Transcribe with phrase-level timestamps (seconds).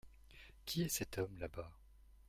[0.65, 1.69] Qui est cet homme, là-bas?